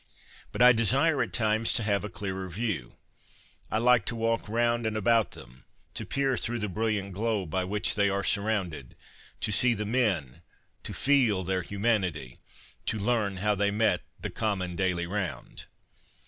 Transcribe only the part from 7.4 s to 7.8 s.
by